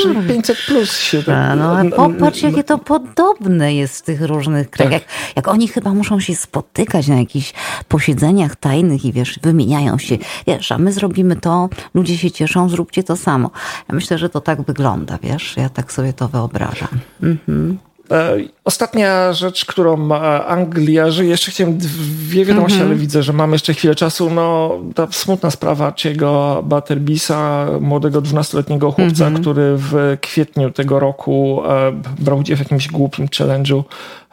czyli 0.00 0.28
500 0.28 0.58
plus 0.66 0.96
się 0.96 1.22
tak, 1.22 1.58
No 1.58 1.76
ale 1.76 1.90
popatrz, 1.90 2.42
jakie 2.42 2.64
to 2.64 2.78
podobne 2.78 3.74
jest 3.74 3.98
w 3.98 4.02
tych 4.02 4.22
różnych 4.22 4.70
krajach. 4.70 4.92
Tak. 4.92 5.02
Jak, 5.02 5.36
jak 5.36 5.48
oni 5.48 5.68
chyba 5.68 5.94
muszą 5.94 6.20
się 6.20 6.34
spotykać 6.34 7.08
na 7.08 7.18
jakichś 7.18 7.52
posiedzeniach 7.88 8.56
tajnych 8.56 9.04
i 9.04 9.12
wiesz, 9.12 9.38
wymieniają 9.42 9.98
się. 9.98 10.18
Wiesz, 10.46 10.72
a 10.72 10.78
my 10.78 10.92
zrobimy 10.92 11.36
to, 11.36 11.68
ludzie 11.94 12.18
się 12.18 12.30
cieszą, 12.30 12.68
zróbcie 12.68 13.02
to 13.08 13.16
samo. 13.16 13.50
Ja 13.88 13.94
myślę, 13.94 14.18
że 14.18 14.28
to 14.28 14.40
tak 14.40 14.62
wygląda, 14.62 15.18
wiesz? 15.22 15.56
Ja 15.56 15.68
tak 15.68 15.92
sobie 15.92 16.12
to 16.12 16.28
wyobrażam. 16.28 16.88
Mhm. 17.22 17.78
E, 18.10 18.36
ostatnia 18.64 19.32
rzecz, 19.32 19.64
którą 19.64 20.12
Anglia 20.46 21.10
żyje, 21.10 21.30
jeszcze 21.30 21.50
chciałem 21.50 21.78
dwie 21.78 22.44
wiadomości, 22.44 22.76
mm 22.76 22.88
-hmm. 22.88 22.90
ale 22.90 23.00
widzę, 23.00 23.22
że 23.22 23.32
mamy 23.32 23.54
jeszcze 23.54 23.74
chwilę 23.74 23.94
czasu. 23.94 24.30
No, 24.30 24.78
ta 24.94 25.08
smutna 25.10 25.50
sprawa 25.50 25.92
Chiego 25.96 26.62
Butterbisa, 26.64 27.66
młodego 27.80 28.22
12-letniego 28.22 28.92
chłopca, 28.92 29.26
mm 29.26 29.38
-hmm. 29.38 29.40
który 29.40 29.74
w 29.76 30.16
kwietniu 30.20 30.70
tego 30.70 31.00
roku 31.00 31.62
e, 31.66 31.92
brał 32.18 32.38
udział 32.38 32.56
w 32.56 32.60
jakimś 32.60 32.88
głupim 32.88 33.26
challenge'u 33.26 33.82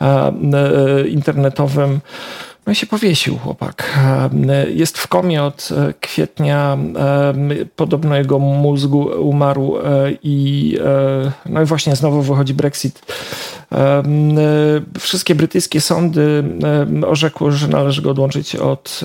e, 0.01 0.05
e, 0.05 1.07
internetowym. 1.07 1.99
No 2.67 2.73
się 2.73 2.87
powiesił 2.87 3.37
chłopak. 3.37 3.99
Jest 4.69 4.97
w 4.97 5.07
komie 5.07 5.43
od 5.43 5.69
e, 5.71 5.93
kwietnia. 6.01 6.77
Podobno 7.75 8.15
jego 8.15 8.39
mózgu 8.39 8.99
umarł 9.29 9.77
e, 9.77 9.81
i 10.23 10.77
e, 10.85 11.31
no 11.45 11.61
i 11.61 11.65
właśnie 11.65 11.95
znowu 11.95 12.21
wychodzi 12.21 12.53
Brexit. 12.53 13.01
Wszystkie 14.99 15.35
brytyjskie 15.35 15.81
sądy 15.81 16.43
orzekły, 17.07 17.51
że 17.51 17.67
należy 17.67 18.01
go 18.01 18.11
odłączyć 18.11 18.55
od 18.55 19.01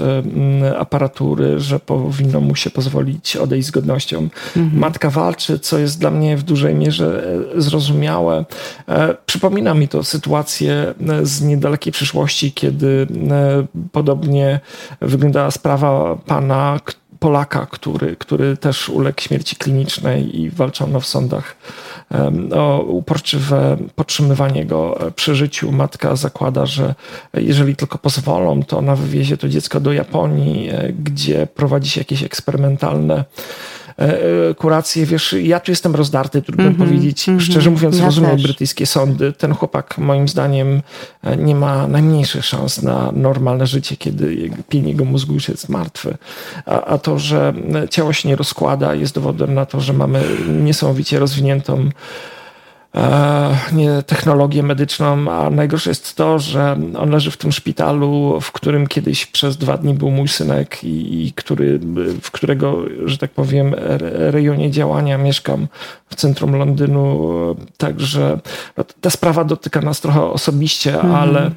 aparatury, 0.79 1.61
że 1.61 1.81
powinno 1.81 2.41
mu 2.41 2.57
się 2.57 2.71
pozwolić 2.71 3.37
odejść 3.37 3.69
z 3.69 3.71
godnością. 3.71 4.29
Mhm. 4.57 4.79
Matka 4.79 5.11
walczy, 5.11 5.59
co 5.59 5.79
jest 5.79 6.01
dla 6.01 6.11
mnie 6.11 6.37
w 6.37 6.43
dużej 6.43 6.75
mierze 6.75 7.39
zrozumiałe. 7.57 8.45
Przypomina 9.27 9.75
mi 9.75 9.89
to 9.89 10.05
sytuację 10.05 10.95
z 11.23 11.43
niedalekiej 11.43 11.93
przyszłości, 11.93 12.53
kiedy 12.53 13.07
Podobnie 13.93 14.61
wyglądała 15.01 15.51
sprawa 15.51 16.17
pana 16.27 16.81
Polaka, 17.21 17.67
który, 17.71 18.17
który 18.17 18.57
też 18.57 18.89
uległ 18.89 19.21
śmierci 19.21 19.57
klinicznej 19.57 20.41
i 20.41 20.51
walczono 20.51 21.01
w 21.01 21.07
sądach 21.07 21.57
o 22.55 22.81
uporczywe 22.83 23.77
podtrzymywanie 23.95 24.65
go 24.65 24.99
przy 25.17 25.35
życiu. 25.35 25.73
Matka 25.73 26.17
zakłada, 26.17 26.67
że 26.67 26.95
jeżeli 27.35 27.77
tylko 27.77 27.99
pozwolą, 27.99 28.63
to 28.63 28.79
ona 28.79 28.97
wywiezie 28.97 29.37
to 29.37 29.49
dziecko 29.49 29.81
do 29.81 29.93
Japonii, 29.93 30.69
e, 30.71 30.93
gdzie 30.93 31.47
prowadzi 31.47 31.91
się 31.91 32.01
jakieś 32.01 32.23
eksperymentalne 32.23 33.01
E, 33.11 33.25
e, 33.25 33.80
kurację, 34.59 35.07
wiesz, 35.07 35.35
ja 35.43 35.61
tu 35.61 35.73
jestem 35.73 35.95
rozdarty, 35.95 36.43
trudno 36.43 36.65
mm 36.65 36.75
-hmm, 36.75 36.79
powiedzieć. 36.79 37.29
Mm 37.29 37.41
-hmm, 37.41 37.43
Szczerze 37.43 37.71
mówiąc, 37.71 37.99
ja 37.99 38.05
rozumiem 38.05 38.31
też. 38.31 38.43
brytyjskie 38.43 38.87
sądy. 38.87 39.33
Ten 39.33 39.55
chłopak 39.55 39.99
moim 39.99 40.29
zdaniem 40.29 40.83
e, 41.25 41.37
nie 41.37 41.55
ma 41.55 41.87
najmniejszych 41.87 42.45
szans 42.45 42.83
na 42.83 43.13
normalne 43.13 43.67
życie, 43.67 43.97
kiedy 43.97 44.51
pień 44.69 44.89
jego 44.89 45.05
mózgu 45.05 45.35
już 45.35 45.49
jest 45.49 45.69
martwy. 45.69 46.17
A, 46.67 46.85
a 46.85 46.99
to, 46.99 47.19
że 47.19 47.55
ciało 47.91 48.13
się 48.13 48.29
nie 48.29 48.37
rozkłada 48.37 48.95
jest 48.95 49.15
dowodem 49.15 49.55
na 49.55 49.67
to, 49.67 49.81
że 49.81 49.93
mamy 49.93 50.23
niesamowicie 50.49 51.19
rozwiniętą 51.19 51.91
E, 51.91 51.91
nie 53.73 54.03
technologię 54.03 54.63
medyczną, 54.63 55.31
a 55.33 55.51
najgorsze 55.51 55.91
jest 55.91 56.17
to, 56.17 56.39
że 56.39 56.77
on 56.99 57.11
leży 57.11 57.31
w 57.31 57.37
tym 57.37 57.53
szpitalu, 57.53 58.39
w 58.41 58.53
którym 58.53 58.87
kiedyś 58.87 59.27
przez 59.27 59.57
dwa 59.57 59.77
dni 59.77 59.95
był 59.95 60.11
mój 60.11 60.29
synek 60.29 60.85
i, 60.85 61.27
i 61.27 61.33
który, 61.33 61.81
w 62.23 62.31
którego, 62.31 62.85
że 63.05 63.19
tak 63.19 63.31
powiem, 63.31 63.75
rejonie 64.13 64.71
działania 64.71 65.19
mieszkam 65.19 65.69
w 66.09 66.15
centrum 66.15 66.57
Londynu. 66.57 67.57
Także 67.77 68.39
no, 68.77 68.85
ta 69.01 69.11
sprawa 69.11 69.45
dotyka 69.45 69.81
nas 69.81 70.01
trochę 70.01 70.23
osobiście, 70.23 70.95
mhm. 70.95 71.15
ale 71.15 71.51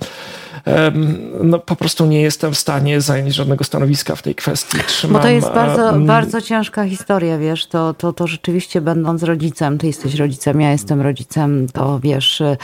no, 1.43 1.60
po 1.60 1.75
prostu 1.75 2.05
nie 2.05 2.22
jestem 2.22 2.53
w 2.53 2.58
stanie 2.58 3.01
zająć 3.01 3.36
żadnego 3.36 3.63
stanowiska 3.63 4.15
w 4.15 4.22
tej 4.22 4.36
kwestii. 4.36 4.77
Trzymam, 4.88 5.13
Bo 5.13 5.20
to 5.20 5.27
jest 5.27 5.50
bardzo, 5.50 5.93
bardzo 6.00 6.41
ciężka 6.41 6.86
historia, 6.86 7.38
wiesz, 7.38 7.67
to, 7.67 7.93
to, 7.93 8.13
to 8.13 8.27
rzeczywiście 8.27 8.82
będąc 8.82 9.24
rodzicem, 9.24 9.77
ty 9.77 9.88
jesteś 9.88 10.15
rodzicem, 10.15 10.62
ja 10.62 10.72
jestem 10.72 11.01
rodzicem, 11.01 11.67
to 11.74 12.00
wiesz, 12.00 12.41
y, 12.41 12.58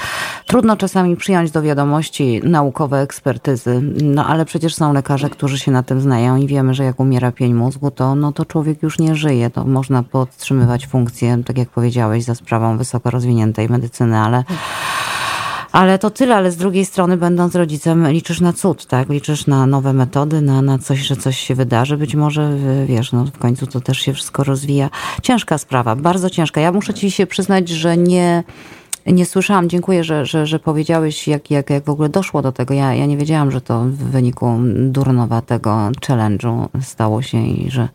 trudno 0.48 0.78
czasami 0.78 1.16
przyjąć 1.16 1.52
do 1.52 1.62
wiadomości 1.62 2.42
naukowe 2.44 3.02
ekspertyzy, 3.02 3.82
no 4.04 4.26
ale 4.26 4.46
przecież 4.46 4.76
są 4.76 4.94
lekarze, 4.94 5.30
którzy 5.30 5.60
się 5.60 5.72
na 5.72 5.84
tym 5.84 6.02
znają 6.02 6.38
i 6.38 6.48
wiemy, 6.48 6.74
że 6.74 6.84
jak 6.84 7.00
umiera 7.00 7.32
pień 7.32 7.54
mózgu, 7.54 7.92
to, 7.92 8.16
no, 8.16 8.32
to 8.32 8.46
człowiek 8.46 8.84
już 8.84 9.00
nie 9.00 9.16
żyje, 9.16 9.50
to 9.50 9.66
można 9.66 10.04
podtrzymywać 10.04 10.88
funkcję, 10.88 11.44
tak 11.46 11.58
jak 11.58 11.70
powiedziałeś, 11.70 12.24
za 12.24 12.36
sprawą 12.36 12.78
wysoko 12.78 13.10
rozwiniętej 13.10 13.70
medycyny, 13.70 14.18
ale 14.18 14.44
ale 15.72 16.00
to 16.00 16.10
tyle, 16.10 16.36
ale 16.36 16.52
z 16.52 16.58
drugiej 16.58 16.86
strony, 16.86 17.18
będąc 17.18 17.56
rodzicem, 17.56 18.12
liczysz 18.12 18.42
na 18.42 18.54
cud, 18.54 18.86
tak? 18.86 19.10
Liczysz 19.10 19.48
na 19.48 19.66
nowe 19.66 19.94
metody, 19.94 20.42
na, 20.42 20.62
na 20.62 20.80
coś, 20.80 21.00
że 21.00 21.16
coś 21.16 21.38
się 21.38 21.56
wydarzy. 21.56 21.98
Być 21.98 22.16
może, 22.16 22.58
wiesz, 22.86 23.12
no 23.12 23.26
w 23.26 23.38
końcu 23.38 23.68
to 23.68 23.82
też 23.82 24.00
się 24.00 24.14
wszystko 24.14 24.44
rozwija. 24.44 24.90
Ciężka 25.24 25.58
sprawa, 25.58 25.96
bardzo 25.96 26.30
ciężka. 26.30 26.62
Ja 26.62 26.72
muszę 26.72 26.94
ci 26.94 27.12
się 27.12 27.28
przyznać, 27.28 27.70
że 27.70 27.98
nie 27.98 28.44
nie 29.06 29.26
słyszałam, 29.26 29.70
dziękuję, 29.70 30.04
że, 30.04 30.26
że, 30.26 30.46
że 30.46 30.60
powiedziałeś, 30.60 31.28
jak, 31.28 31.52
jak, 31.52 31.70
jak 31.70 31.84
w 31.84 31.90
ogóle 31.90 32.10
doszło 32.10 32.42
do 32.42 32.52
tego. 32.52 32.74
Ja, 32.74 32.94
ja 32.94 33.06
nie 33.06 33.18
wiedziałam, 33.18 33.52
że 33.52 33.62
to 33.62 33.80
w 33.80 33.96
wyniku 33.96 34.58
durnowatego 34.76 35.90
challenge'u 36.08 36.68
stało 36.82 37.22
się 37.22 37.48
i 37.48 37.72
że 37.72 37.90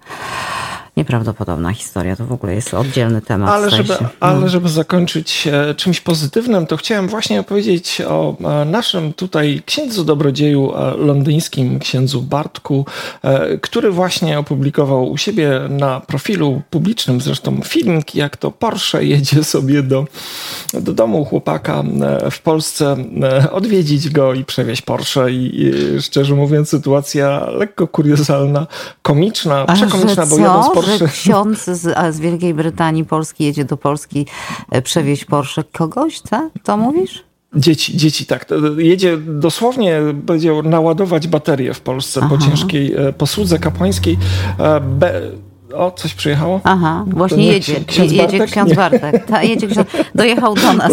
Nieprawdopodobna 0.97 1.73
historia, 1.73 2.17
to 2.17 2.27
w 2.27 2.33
ogóle 2.33 2.55
jest 2.55 2.75
oddzielny 2.75 3.23
temat. 3.23 3.51
Ale, 3.51 3.71
żeby, 3.71 3.95
no. 4.01 4.09
ale 4.21 4.49
żeby 4.49 4.69
zakończyć 4.69 5.47
e, 5.47 5.75
czymś 5.75 6.01
pozytywnym, 6.01 6.67
to 6.67 6.77
chciałem 6.77 7.09
właśnie 7.09 7.41
opowiedzieć 7.41 8.01
o 8.01 8.37
e, 8.41 8.65
naszym 8.65 9.13
tutaj 9.13 9.63
księdzu 9.67 10.05
dobrodzieju 10.05 10.73
e, 10.77 10.97
londyńskim, 10.97 11.79
księdzu 11.79 12.23
Bartku, 12.23 12.87
który 13.63 13.91
właśnie 13.91 14.39
opublikował 14.39 15.11
u 15.11 15.17
siebie 15.17 15.61
na 15.69 16.01
profilu 16.01 16.63
publicznym 16.71 17.21
zresztą 17.21 17.61
filmik, 17.65 18.15
jak 18.15 18.37
to 18.37 18.51
Porsche 18.51 19.05
jedzie 19.05 19.45
sobie 19.45 19.83
do, 19.83 20.07
do 20.73 20.93
domu 20.93 21.25
chłopaka 21.25 21.83
w 22.31 22.41
Polsce, 22.41 22.97
odwiedzić 23.53 24.11
go 24.11 24.35
i 24.35 24.45
przewieźć 24.45 24.83
Porsche 24.83 25.31
i, 25.31 25.61
i 25.63 25.73
szczerze 26.03 26.35
mówiąc 26.35 26.69
sytuacja 26.69 27.51
lekko 27.51 27.89
kuriozalna, 27.89 28.67
komiczna, 29.03 29.67
przekomiczna, 29.75 30.27
bo 30.27 30.39
jadąc 30.39 30.67
Porsche 30.75 30.84
że 30.85 31.09
ksiądz 31.09 31.65
z, 31.65 32.15
z 32.15 32.21
Wielkiej 32.21 32.55
Brytanii 32.55 33.05
Polski 33.05 33.45
jedzie 33.45 33.65
do 33.65 33.77
Polski 33.77 34.27
e, 34.71 34.83
przewieźć 34.83 35.25
Porsche 35.25 35.65
kogoś, 35.73 36.21
co? 36.21 36.51
To 36.63 36.77
mówisz? 36.77 37.25
Dzieci, 37.57 37.97
dzieci, 37.97 38.27
tak. 38.27 38.47
Jedzie 38.77 39.19
dosłownie, 39.19 40.01
będzie 40.15 40.63
naładować 40.63 41.29
baterię 41.29 41.75
w 41.75 41.81
Polsce 41.81 42.21
Aha. 42.23 42.37
po 42.37 42.45
ciężkiej 42.45 42.95
e, 42.95 43.13
posłudze 43.13 43.59
kapłańskiej. 43.59 44.19
E, 44.59 44.81
be, 44.81 45.21
o, 45.77 45.91
coś 45.91 46.15
przyjechało? 46.15 46.61
Aha, 46.65 47.05
właśnie 47.07 47.47
jedzie. 47.47 47.75
Ksiądz 47.87 48.13
jedzie 48.13 48.39
Bartek? 48.39 48.51
ksiądz 48.51 48.75
Bartek. 48.75 49.27
Ta, 49.27 49.43
jedzie 49.43 49.67
ksiądz, 49.67 49.89
dojechał 50.15 50.55
do 50.55 50.73
nas. 50.83 50.93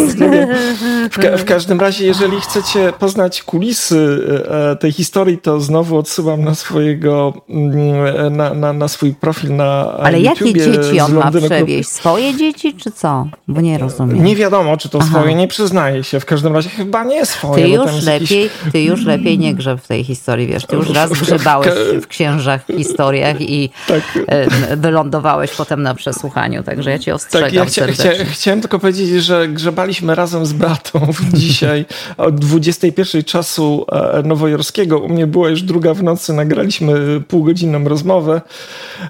W, 1.11 1.19
ka 1.19 1.37
w, 1.37 1.45
każdym 1.45 1.79
razie, 1.79 2.05
jeżeli 2.05 2.41
chcecie 2.41 2.93
poznać 2.99 3.43
kulisy 3.43 4.19
e, 4.49 4.75
tej 4.75 4.91
historii, 4.91 5.37
to 5.37 5.59
znowu 5.59 5.97
odsyłam 5.97 6.43
na 6.43 6.55
swojego, 6.55 7.33
mm, 7.49 8.37
na, 8.37 8.53
na, 8.53 8.73
na 8.73 8.87
swój 8.87 9.13
profil 9.13 9.55
na 9.55 9.97
Ale 9.97 10.21
YouTubie 10.21 10.51
jakie 10.51 10.71
dzieci 10.71 10.99
on 10.99 11.13
ma 11.13 11.31
przewieźć? 11.31 11.89
Swoje 11.89 12.35
dzieci, 12.37 12.73
czy 12.73 12.91
co? 12.91 13.27
Bo 13.47 13.61
nie 13.61 13.77
rozumiem. 13.77 14.23
Nie 14.23 14.35
wiadomo, 14.35 14.77
czy 14.77 14.89
to 14.89 14.99
Aha. 15.01 15.09
swoje, 15.09 15.35
nie 15.35 15.47
przyznaje 15.47 16.03
się. 16.03 16.19
W 16.19 16.25
każdym 16.25 16.55
razie 16.55 16.69
chyba 16.69 17.03
nie 17.03 17.25
swoje. 17.25 17.63
Ty 17.63 17.69
już, 17.69 18.05
lepiej, 18.05 18.43
jakiś... 18.43 18.71
ty 18.71 18.83
już 18.83 19.05
lepiej 19.05 19.39
nie 19.39 19.55
grzeb 19.55 19.81
w 19.81 19.87
tej 19.87 20.03
historii, 20.03 20.47
wiesz. 20.47 20.65
Ty 20.65 20.75
już 20.75 20.89
raz 20.89 21.11
grzebałeś 21.11 21.73
w 22.01 22.07
księżach, 22.07 22.65
historiach 22.77 23.41
i 23.41 23.69
tak 23.87 24.19
e, 24.27 24.70
wylądowałeś 24.77 25.51
potem 25.51 25.83
na 25.83 25.93
przesłuchaniu, 25.93 26.63
także 26.63 26.91
ja 26.91 26.99
cię 26.99 27.15
ostrzegam 27.15 27.49
tak, 27.49 27.53
ja 27.53 27.65
chcia, 27.65 27.87
chcia, 27.87 28.09
Chciałem 28.31 28.61
tylko 28.61 28.79
powiedzieć, 28.79 29.23
że 29.23 29.47
grzebaliśmy 29.47 30.15
razem 30.15 30.45
z 30.45 30.53
bratą 30.53 31.07
dzisiaj 31.33 31.85
od 32.17 32.35
21 32.35 33.23
czasu 33.23 33.85
e, 33.91 34.23
nowojorskiego. 34.23 34.99
U 34.99 35.09
mnie 35.09 35.27
była 35.27 35.49
już 35.49 35.61
druga 35.61 35.93
w 35.93 36.03
nocy, 36.03 36.33
nagraliśmy 36.33 37.21
półgodzinną 37.27 37.83
rozmowę, 37.83 38.41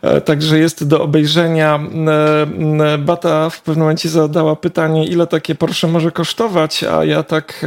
e, 0.02 0.22
także 0.22 0.60
jest 0.60 0.88
do 0.88 1.04
obejrzenia. 1.04 1.80
E, 2.08 2.98
Bata 2.98 3.50
w 3.50 3.62
pewnym 3.62 3.82
momencie 3.82 4.10
zadała 4.10 4.56
pytanie, 4.56 5.06
ile 5.06 5.28
takie 5.28 5.56
Porsche 5.56 5.88
może 5.88 6.12
kosztować, 6.12 6.84
a 6.84 7.04
ja 7.04 7.24
tak 7.24 7.66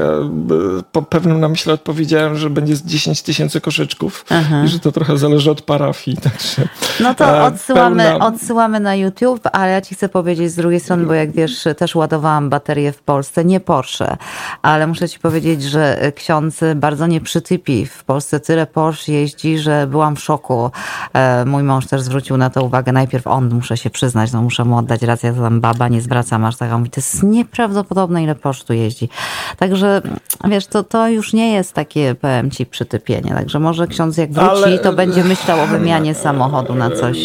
po 0.93 1.03
pewnym 1.03 1.41
namyśle 1.41 1.73
odpowiedziałem, 1.73 2.37
że 2.37 2.51
będzie 2.51 2.77
z 2.77 2.83
10 2.83 3.23
tysięcy 3.23 3.61
koszyczków 3.61 4.25
Aha. 4.31 4.63
i 4.65 4.69
że 4.69 4.79
to 4.79 4.93
trochę 4.93 5.19
zależy 5.19 5.51
od 5.51 5.63
parafii. 5.63 6.17
Także, 6.17 6.69
no 7.01 7.15
to 7.15 7.45
odsyłam 7.45 7.74
odsyłamy, 7.75 8.19
odsyłamy 8.19 8.81
na 8.81 8.95
YouTube, 8.95 9.49
ale 9.53 9.73
ja 9.73 9.81
ci 9.81 9.95
chcę 9.95 10.09
powiedzieć 10.09 10.51
z 10.51 10.55
drugiej 10.57 10.81
strony, 10.81 11.07
bo 11.07 11.15
jak 11.15 11.33
wiesz, 11.33 11.65
też 11.77 11.95
ładowałam 11.95 12.51
baterię 12.51 12.93
w 12.93 13.03
Polsce, 13.03 13.45
nie 13.45 13.61
Porsche, 13.61 14.17
ale 14.63 14.87
muszę 14.87 15.09
ci 15.09 15.19
powiedzieć, 15.19 15.63
że 15.63 16.13
ksiądz 16.15 16.61
bardzo 16.77 17.07
nie 17.07 17.21
przytypi. 17.21 17.87
W 17.87 18.05
Polsce 18.05 18.41
tyle 18.41 18.67
Porsche 18.67 19.13
jeździ, 19.13 19.59
że 19.59 19.87
byłam 19.87 20.17
w 20.17 20.21
szoku. 20.21 20.71
E, 21.13 21.45
mój 21.45 21.63
mąż 21.63 21.87
też 21.87 22.01
zwrócił 22.01 22.37
na 22.37 22.51
to 22.51 22.65
uwagę. 22.65 22.93
Najpierw 22.93 23.27
on, 23.27 23.55
muszę 23.55 23.77
się 23.77 23.91
przyznać, 23.91 24.33
no 24.33 24.43
muszę 24.43 24.65
mu 24.65 24.79
oddać 24.79 25.03
rację, 25.03 25.35
ja 25.37 25.43
tam 25.43 25.61
baba 25.61 25.89
nie 25.89 26.01
zwracam 26.01 26.45
aż 26.45 26.57
tak. 26.57 26.73
On 26.73 26.79
mówi, 26.79 26.91
to 26.91 27.01
jest 27.01 27.23
nieprawdopodobne, 27.23 28.23
ile 28.23 28.35
Porsche 28.35 28.65
tu 28.65 28.73
jeździ. 28.73 29.09
Także 29.59 30.03
wiesz, 30.45 30.67
to, 30.67 30.83
to 30.83 31.09
już 31.09 31.33
nie 31.33 31.53
jest 31.53 31.73
takie, 31.73 32.15
powiem 32.15 32.51
ci, 32.51 32.67
przytypienie. 32.67 33.31
Także 33.35 33.59
może 33.59 33.87
ksiądz 33.87 34.17
jak 34.17 34.33
wróci, 34.33 34.65
ale... 34.65 34.79
to 34.79 34.93
będzie 34.93 35.25
myślał 35.25 35.61
o 35.61 35.67
wymianie 35.67 36.15
samochodu 36.15 36.75
na 36.75 36.91
coś, 36.91 37.19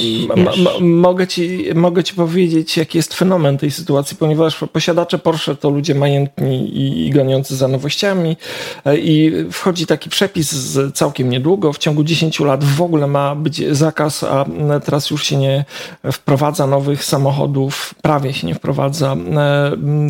wiesz, 0.45 0.79
mogę, 0.81 1.27
ci, 1.27 1.65
mogę 1.75 2.03
ci 2.03 2.13
powiedzieć, 2.13 2.77
jaki 2.77 2.97
jest 2.97 3.13
fenomen 3.13 3.57
tej 3.57 3.71
sytuacji, 3.71 4.17
ponieważ 4.17 4.59
posiadacze 4.73 5.19
Porsche 5.19 5.55
to 5.55 5.69
ludzie 5.69 5.95
majętni 5.95 6.77
i, 6.77 7.07
i 7.07 7.11
goniący 7.11 7.55
za 7.55 7.67
nowościami 7.67 8.37
e, 8.85 8.97
i 8.97 9.31
wchodzi 9.51 9.85
taki 9.85 10.09
przepis 10.09 10.51
z 10.51 10.95
całkiem 10.95 11.29
niedługo, 11.29 11.73
w 11.73 11.77
ciągu 11.77 12.03
10 12.03 12.39
lat 12.39 12.63
w 12.63 12.81
ogóle 12.81 13.07
ma 13.07 13.35
być 13.35 13.63
zakaz, 13.71 14.23
a 14.23 14.45
teraz 14.85 15.09
już 15.09 15.23
się 15.23 15.37
nie 15.37 15.65
wprowadza 16.11 16.67
nowych 16.67 17.03
samochodów, 17.03 17.93
prawie 18.01 18.33
się 18.33 18.47
nie 18.47 18.55
wprowadza 18.55 19.15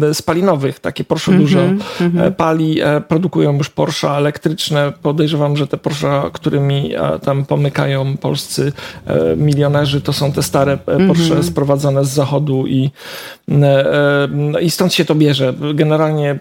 e, 0.09 0.13
spalinowych. 0.13 0.79
Takie 0.79 1.03
Porsche 1.03 1.31
mm 1.31 1.41
-hmm, 1.41 1.47
dużo 1.47 1.59
mm 1.59 1.79
-hmm. 1.99 2.31
pali, 2.31 2.79
produkują 3.07 3.57
już 3.57 3.69
Porsche 3.69 4.09
elektryczne. 4.09 4.93
Podejrzewam, 5.01 5.57
że 5.57 5.67
te 5.67 5.77
Porsche, 5.77 6.21
którymi 6.33 6.93
tam 7.23 7.45
pomykają 7.45 8.17
polscy 8.17 8.71
milionerzy, 9.37 10.01
to 10.01 10.13
są 10.19 10.31
te 10.31 10.43
stare 10.43 10.73
e, 10.73 11.07
Porsche 11.07 11.33
mm 11.33 11.39
-hmm. 11.39 11.43
sprowadzone 11.43 12.05
z 12.05 12.09
zachodu 12.09 12.67
i, 12.67 12.91
e, 13.51 13.93
e, 14.55 14.61
i 14.61 14.69
stąd 14.69 14.93
się 14.93 15.05
to 15.05 15.15
bierze. 15.15 15.53
Generalnie 15.73 16.39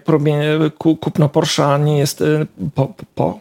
kupno 0.99 1.29
Porsche 1.29 1.79
nie 1.79 1.97
jest 1.97 2.23
po, 2.75 2.93
po 3.15 3.39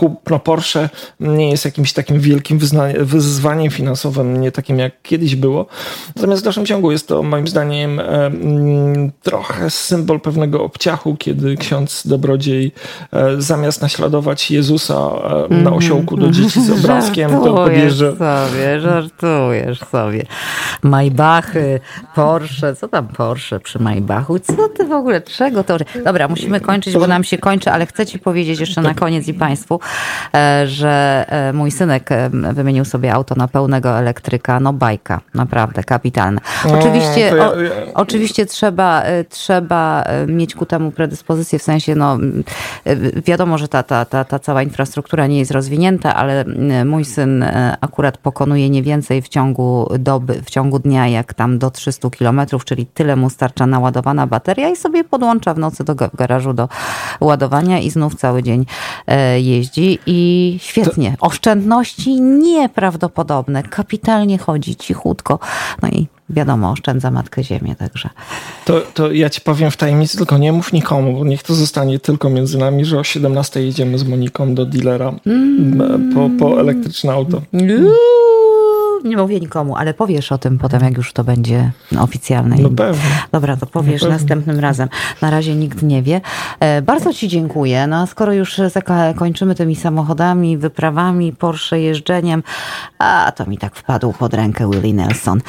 kupno 0.00 0.38
Porsche 0.38 0.88
nie 1.20 1.50
jest 1.50 1.64
jakimś 1.64 1.92
takim 1.92 2.20
wielkim 2.20 2.58
wyzwaniem 2.98 3.70
finansowym, 3.70 4.40
nie 4.40 4.52
takim 4.52 4.78
jak 4.78 5.02
kiedyś 5.02 5.36
było. 5.36 5.66
Natomiast 6.16 6.42
w 6.42 6.44
dalszym 6.44 6.66
ciągu 6.66 6.92
jest 6.92 7.08
to 7.08 7.22
moim 7.22 7.48
zdaniem 7.48 8.00
trochę 9.22 9.70
symbol 9.70 10.20
pewnego 10.20 10.64
obciachu, 10.64 11.16
kiedy 11.16 11.56
ksiądz 11.56 12.06
dobrodziej 12.06 12.72
e, 13.12 13.42
zamiast 13.42 13.82
naśladować 13.82 14.50
Jezusa 14.50 14.94
e, 14.94 15.30
na 15.54 15.56
mhm. 15.56 15.76
osiołku 15.76 16.16
do 16.16 16.30
dzieci 16.30 16.62
z 16.62 16.70
obrazkiem, 16.78 17.30
to 17.30 17.54
podjeżdża... 17.54 18.12
sobie, 18.12 18.80
żartujesz 18.80 19.80
sobie. 19.80 20.26
Maybachy, 20.82 21.80
Porsche, 22.14 22.76
co 22.76 22.88
tam 22.88 23.08
Porsche 23.08 23.60
przy 23.60 23.78
Maybachu? 23.78 24.38
Co 24.38 24.68
ty 24.68 24.84
w 24.84 24.92
ogóle, 24.92 25.20
czego 25.20 25.64
to... 25.64 25.76
Dobra, 26.04 26.28
musimy 26.28 26.60
kończyć, 26.60 26.94
bo 26.94 27.06
nam 27.06 27.24
się 27.24 27.38
kończy, 27.38 27.70
ale 27.70 27.86
chcę 27.86 28.06
ci 28.06 28.18
powiedzieć 28.18 28.60
jeszcze 28.60 28.80
na 28.80 28.94
koniec 28.94 29.28
i 29.28 29.34
Państwu, 29.34 29.80
że 30.66 31.24
e, 31.28 31.52
mój 31.52 31.70
synek 31.70 32.12
e, 32.12 32.30
wymienił 32.30 32.84
sobie 32.84 33.14
auto 33.14 33.34
na 33.34 33.48
pełnego 33.48 33.98
elektryka. 33.98 34.60
No 34.60 34.72
bajka, 34.72 35.20
naprawdę, 35.34 35.84
kapitalne. 35.84 36.40
Oczywiście, 36.64 37.20
ja, 37.20 37.36
ja... 37.36 37.44
O, 37.44 37.52
oczywiście 37.94 38.46
trzeba, 38.46 39.02
trzeba 39.28 40.04
mieć 40.26 40.54
ku 40.54 40.66
temu 40.66 40.90
predyspozycję, 40.90 41.58
w 41.58 41.62
sensie, 41.62 41.94
no 41.94 42.18
wiadomo, 43.26 43.58
że 43.58 43.68
ta, 43.68 43.82
ta, 43.82 44.04
ta, 44.04 44.24
ta 44.24 44.38
cała 44.38 44.62
infrastruktura 44.62 45.26
nie 45.26 45.38
jest 45.38 45.50
rozwinięta, 45.50 46.14
ale 46.14 46.44
mój 46.84 47.04
syn 47.04 47.44
akurat 47.80 48.18
pokonuje 48.18 48.70
nie 48.70 48.82
więcej 48.82 49.22
w 49.22 49.28
ciągu 49.28 49.88
doby, 49.98 50.42
w 50.42 50.50
ciągu 50.50 50.78
dnia, 50.78 51.08
jak 51.08 51.34
tam 51.34 51.58
do 51.58 51.70
300 51.70 52.10
kilometrów, 52.10 52.64
czyli 52.64 52.86
tyle 52.86 53.16
mu 53.16 53.30
starcza 53.30 53.66
naładowana 53.66 54.26
bateria 54.26 54.68
i 54.68 54.76
sobie 54.76 55.04
podłącza 55.04 55.54
w 55.54 55.58
nocy 55.58 55.84
do 55.84 55.94
garażu 55.94 56.52
do 56.52 56.68
ładowania 57.20 57.78
i 57.78 57.90
znów 57.90 58.14
cały 58.14 58.42
dzień 58.42 58.66
jeździ 59.36 59.79
chodzi 59.80 59.98
i 60.06 60.58
świetnie. 60.60 61.16
To... 61.20 61.26
Oszczędności 61.26 62.20
nieprawdopodobne. 62.20 63.62
Kapitalnie 63.62 64.38
chodzi, 64.38 64.76
cichutko. 64.76 65.38
No 65.82 65.88
i 65.88 66.06
wiadomo, 66.30 66.70
oszczędza 66.70 67.10
Matkę 67.10 67.44
Ziemię, 67.44 67.76
także. 67.76 68.10
To, 68.64 68.80
to 68.94 69.12
ja 69.12 69.30
ci 69.30 69.40
powiem 69.40 69.70
w 69.70 69.76
tajemnicy, 69.76 70.16
tylko 70.16 70.38
nie 70.38 70.52
mów 70.52 70.72
nikomu, 70.72 71.18
bo 71.18 71.24
niech 71.24 71.42
to 71.42 71.54
zostanie 71.54 71.98
tylko 71.98 72.30
między 72.30 72.58
nami, 72.58 72.84
że 72.84 72.98
o 72.98 73.04
17 73.04 73.62
jedziemy 73.62 73.98
z 73.98 74.04
Moniką 74.04 74.54
do 74.54 74.66
dealera 74.66 75.14
mm. 75.26 76.14
po, 76.14 76.30
po 76.38 76.60
elektryczne 76.60 77.12
auto. 77.12 77.42
Mm 77.52 77.90
nie 79.04 79.16
mówię 79.16 79.40
nikomu, 79.40 79.76
ale 79.76 79.94
powiesz 79.94 80.32
o 80.32 80.38
tym 80.38 80.58
potem, 80.58 80.82
jak 80.84 80.96
już 80.96 81.12
to 81.12 81.24
będzie 81.24 81.70
oficjalne. 81.98 82.56
No 82.60 82.70
pewnie. 82.70 83.10
Dobra, 83.32 83.56
to 83.56 83.66
powiesz 83.66 84.02
no 84.02 84.08
następnym 84.08 84.60
razem. 84.60 84.88
Na 85.22 85.30
razie 85.30 85.54
nikt 85.54 85.82
nie 85.82 86.02
wie. 86.02 86.20
E, 86.60 86.82
bardzo 86.82 87.12
Ci 87.12 87.28
dziękuję. 87.28 87.86
No, 87.86 88.06
skoro 88.06 88.32
już 88.32 88.60
kończymy 89.16 89.54
tymi 89.54 89.76
samochodami, 89.76 90.58
wyprawami, 90.58 91.32
Porsche, 91.32 91.80
jeżdżeniem, 91.80 92.42
a 92.98 93.32
to 93.36 93.46
mi 93.46 93.58
tak 93.58 93.76
wpadł 93.76 94.12
pod 94.12 94.34
rękę 94.34 94.70
Willie 94.70 94.94
Nelson. 94.94 95.40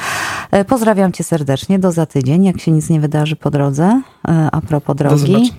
E, 0.50 0.64
pozdrawiam 0.64 1.12
Cię 1.12 1.24
serdecznie. 1.24 1.78
Do 1.78 1.92
za 1.92 2.06
tydzień, 2.06 2.44
jak 2.44 2.60
się 2.60 2.70
nic 2.70 2.90
nie 2.90 3.00
wydarzy 3.00 3.36
po 3.36 3.50
drodze. 3.50 4.02
E, 4.28 4.48
a 4.52 4.60
propos 4.60 4.96
drogi. 4.96 5.52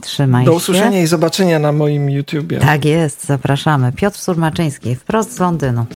Trzymaj 0.00 0.44
Do 0.44 0.52
usłyszenia 0.52 0.98
się. 0.98 1.02
i 1.02 1.06
zobaczenia 1.06 1.58
na 1.58 1.72
moim 1.72 2.10
YouTubie. 2.10 2.58
Tak 2.58 2.84
jest, 2.84 3.26
zapraszamy. 3.26 3.92
Piotr 3.92 4.18
Surmaczyński, 4.18 4.94
wprost 4.94 5.36
z 5.36 5.38
Londynu. 5.38 5.86